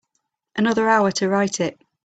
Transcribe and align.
Another 0.55 0.89
hour 0.89 1.11
to 1.11 1.29
write 1.29 1.59
it. 1.59 1.79